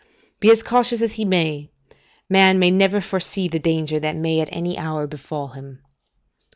[0.39, 1.69] ["Be as cautious as he may,
[2.27, 5.83] man can never foresee the danger that may at any hour befal him."